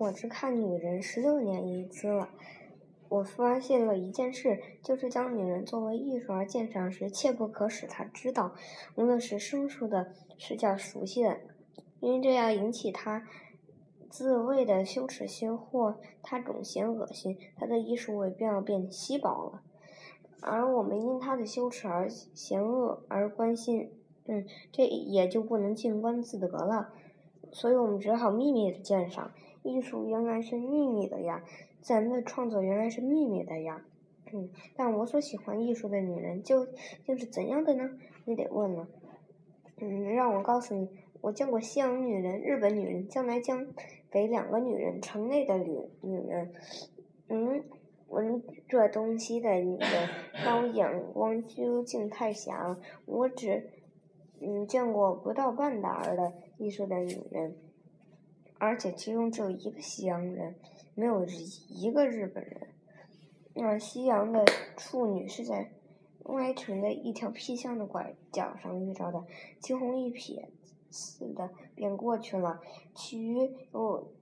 [0.00, 2.30] 我只看女人十六年一次了。
[3.10, 8.54] 我发现了一件事，就是将女人作为艺术而鉴赏时，切不可使她知道，
[8.94, 11.40] 无论是生疏的，是较熟悉的，
[12.00, 13.26] 因为这样引起她
[14.08, 19.60] 自慰的羞耻心，或她总嫌恶心，她的艺术味便要变稀薄了。
[20.40, 23.92] 而我们因她的羞耻而嫌恶而关心，
[24.24, 26.88] 嗯，这也就不能静观自得了。
[27.52, 29.30] 所以我们只好秘密的鉴赏。
[29.62, 31.42] 艺术原来是秘密的呀，
[31.80, 33.84] 自然的创作原来是秘密的呀。
[34.32, 36.66] 嗯，但我所喜欢艺术的女人究
[37.04, 37.90] 竟是怎样的呢？
[38.24, 38.88] 你得问了。
[39.78, 40.88] 嗯，让我告诉你，
[41.20, 43.66] 我见过西洋女人、日本女人、将来将
[44.10, 46.52] 给两个女人、城内的女女人。
[47.28, 47.64] 嗯，
[48.08, 50.08] 闻这东西的女人，
[50.44, 53.70] 但我眼光究竟太狭了，我只
[54.40, 57.56] 嗯见过不到半打儿的艺术的女人。
[58.60, 60.54] 而且其中只有一个西洋人，
[60.94, 61.24] 没有
[61.68, 62.68] 一个日本人。
[63.54, 64.44] 那西洋的
[64.76, 65.70] 处女是在
[66.24, 69.24] 歪成的一条僻巷的拐角上遇着的，
[69.60, 70.44] 惊鸿一瞥
[70.90, 72.60] 似的便过去了。
[72.94, 74.12] 其余有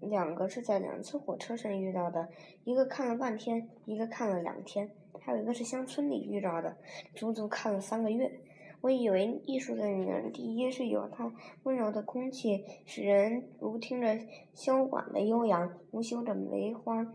[0.00, 2.28] 两个是在两次火车上遇到的，
[2.62, 4.88] 一个看了半天，一个看了两天，
[5.20, 6.76] 还有一个是乡村里遇着的，
[7.16, 8.40] 足足看了三个月。
[8.80, 11.32] 我以为艺术的女人，第一是有她
[11.64, 14.16] 温柔的空气，使人如听着
[14.54, 17.12] 箫管的悠扬，如嗅着梅花、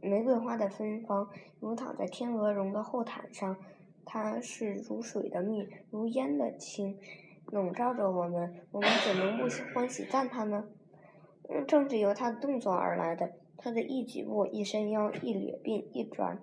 [0.00, 1.28] 玫瑰花的芬芳，
[1.60, 3.56] 如躺在天鹅绒的厚毯上。
[4.04, 6.98] 它是如水的密，如烟的轻，
[7.46, 10.64] 笼罩着我们，我们怎能不欢喜赞叹呢？
[11.48, 16.40] 嗯，正是由她的动作而来的，她的一举步、一伸腰、一掠鬓、一转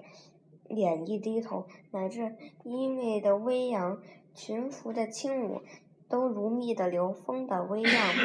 [0.67, 3.99] 脸、一低头，乃至衣袂的微扬。
[4.33, 5.61] 群伏的轻舞，
[6.07, 8.15] 都如蜜的流，风的微漾，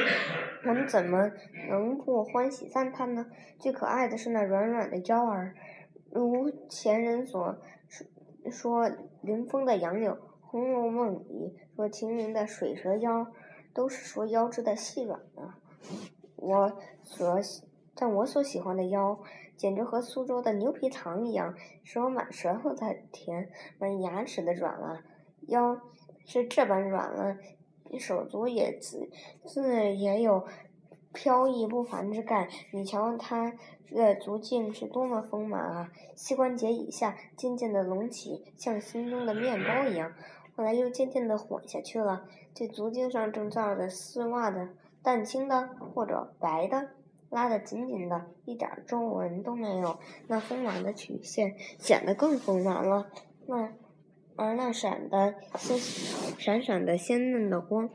[0.66, 1.30] 我们怎么
[1.68, 3.26] 能不欢喜赞叹呢？
[3.58, 5.54] 最可爱的是那软软的腰儿，
[6.10, 7.56] 如前人所
[8.50, 13.26] 说临风的杨柳，《红楼梦》里说秦明的水蛇腰，
[13.72, 15.58] 都是说腰肢的细软啊。
[16.36, 17.38] 我所
[17.94, 19.18] 但我所喜欢的腰，
[19.56, 25.02] 简直和苏州的牛皮糖一样，使我满舌头的甜，满牙齿的软了。
[25.48, 25.80] 腰。
[26.26, 27.36] 是这般软了，
[27.98, 29.10] 手足也自
[29.44, 30.46] 自也有
[31.12, 32.48] 飘逸不凡之概。
[32.72, 33.52] 你瞧他
[33.90, 35.92] 的足径是多么丰满啊！
[36.16, 40.14] 膝关节以下渐渐的隆起，像心中的面包一样。
[40.56, 42.24] 后来又渐渐的缓下去了。
[42.54, 44.70] 这足径上正造着丝袜的
[45.02, 46.88] 淡青的或者白的，
[47.28, 49.98] 拉得紧紧的，一点皱纹都没有。
[50.26, 53.10] 那丰满的曲线显得更丰满了。
[53.46, 53.74] 那。
[54.36, 55.78] 而那闪的鲜
[56.38, 57.88] 闪闪的鲜嫩的光，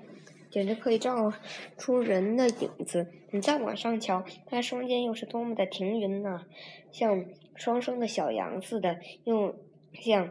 [0.49, 1.33] 简直可以照
[1.77, 3.07] 出人的影子。
[3.31, 6.45] 你再往上瞧，它双肩又是多么的停匀呐，
[6.91, 9.55] 像双生的小羊似的，又
[9.93, 10.29] 像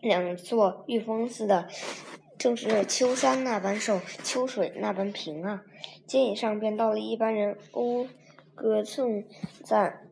[0.00, 1.68] 两座玉峰似的，
[2.38, 5.62] 正是秋山那般瘦，秋水那般平啊。
[6.06, 8.08] 肩以上便到了一般人讴
[8.54, 9.22] 歌颂
[9.62, 10.08] 赞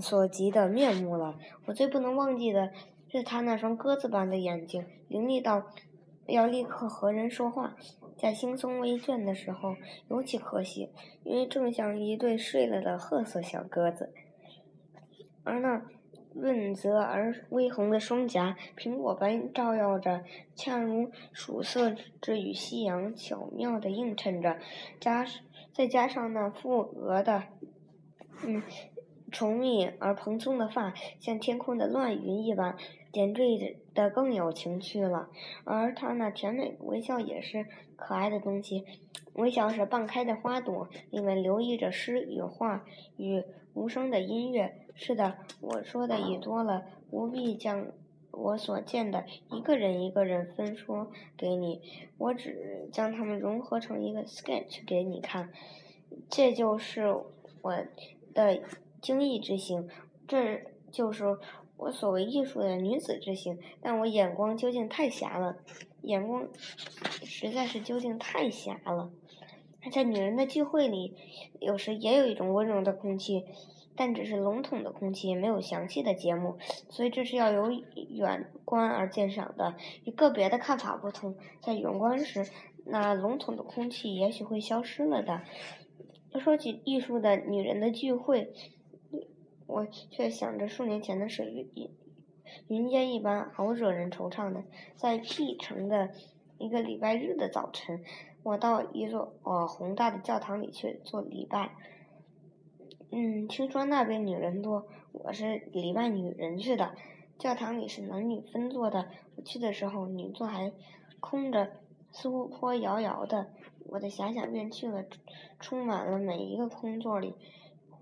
[0.00, 1.36] 所及的面目了。
[1.66, 2.70] 我最不能忘记的。
[3.12, 5.66] 是他那双鸽子般的眼睛，伶俐到
[6.24, 7.76] 要立刻和人说话，
[8.16, 9.76] 在惺忪微倦的时候
[10.08, 10.88] 尤其可喜，
[11.22, 14.14] 因为正像一对睡了的褐色小鸽子。
[15.44, 15.82] 而那
[16.34, 20.24] 润泽而微红的双颊，苹果般照耀着，
[20.54, 24.56] 恰如曙色之与夕阳巧妙地映衬着，
[24.98, 25.26] 加
[25.74, 27.42] 再加上那覆额的，
[28.42, 28.62] 嗯，
[29.32, 32.76] 稠密而蓬松的发，像天空的乱云一般。
[33.10, 35.28] 点缀的更有情趣了，
[35.64, 38.86] 而他那甜美的微笑也是可爱的东西。
[39.34, 42.86] 微笑是半开的花朵，里面留意着诗与画
[43.18, 43.44] 与
[43.74, 44.74] 无声的音乐。
[44.94, 47.86] 是的，我说的已多了，不必将
[48.30, 51.82] 我所见的一个人一个人分说给你，
[52.16, 55.50] 我只将它们融合成一个 sketch 给你看。
[56.30, 57.14] 这就是
[57.60, 57.76] 我
[58.32, 58.62] 的
[59.02, 59.86] 精益之行，
[60.26, 61.36] 这就是。
[61.78, 65.56] 我所谓艺术的女子之行，但我眼光究竟太狭了，
[66.02, 66.46] 眼光
[67.24, 69.10] 实在是究竟太狭了。
[69.90, 71.16] 在女人的聚会里，
[71.58, 73.46] 有时也有一种温柔的空气，
[73.96, 76.56] 但只是笼统的空气，没有详细的节目，
[76.88, 77.68] 所以这是要由
[78.10, 79.74] 远观而鉴赏的。
[80.04, 82.46] 与个别的看法不同，在远观时，
[82.86, 85.42] 那笼统的空气也许会消失了的。
[86.38, 88.52] 说起艺术的女人的聚会。
[89.72, 91.90] 我却想着数年前的事，云
[92.68, 94.62] 云烟一般，好惹人惆怅的。
[94.96, 96.10] 在 P 城的
[96.58, 98.04] 一个礼拜日的早晨，
[98.42, 101.74] 我到一座呃宏大的教堂里去做礼拜。
[103.10, 106.94] 嗯，听说那边女人多，我是礼拜女人去的。
[107.38, 110.70] 教堂里是男女分坐的，我去的时候女座还
[111.18, 111.72] 空着，
[112.10, 113.48] 似乎颇遥遥的。
[113.86, 115.02] 我的遐想便去了，
[115.58, 117.34] 充满了每一个空座里。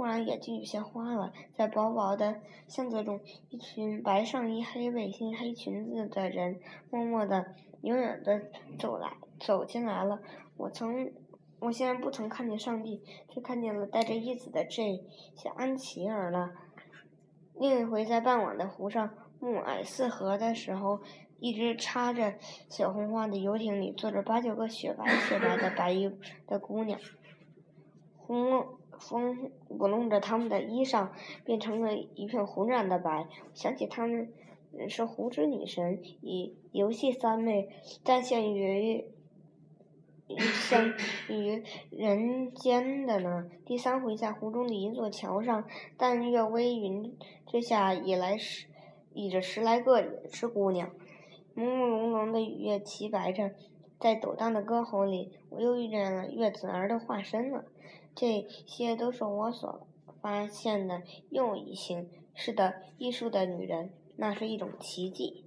[0.01, 3.21] 忽然眼睛有些花了，在薄薄的巷子中，
[3.51, 6.59] 一群白上衣、黑背心、黑裙子的人，
[6.91, 8.41] 默默的、远远的
[8.79, 10.19] 走来，走进来了。
[10.57, 11.13] 我曾，
[11.59, 14.99] 我现在不曾看见上帝，却看见了带着叶子的这
[15.37, 16.51] 些安琪儿了。
[17.57, 19.11] 另一回在傍晚的湖上。
[19.39, 21.03] 暮霭四合的时候，
[21.41, 22.37] 一只插着
[22.71, 26.11] 小红花的游艇里坐着八九个雪白雪白的白衣
[26.47, 26.99] 的姑娘，
[28.17, 31.09] 红风舞弄着他们的衣裳，
[31.45, 33.27] 变成了一片红染的白。
[33.55, 34.31] 想起她们
[34.89, 37.69] 是湖之女神，以游戏三昧，
[38.05, 39.05] 再现于
[40.29, 40.93] 相
[41.29, 43.51] 于人间的呢。
[43.65, 45.65] 第三回在湖中的一座桥上，
[45.97, 48.67] 淡月微云之下，已来十。
[49.13, 50.89] 倚着十来个也是姑娘，
[51.57, 53.51] 朦朦胧胧的月齐白着，
[53.99, 57.65] 在陡荡的歌喉里，我又遇见了月子儿的化身了。
[58.15, 59.87] 这些都是我所
[60.21, 62.09] 发现的又一性。
[62.35, 65.45] 是的，艺术的女人，那是一种奇迹。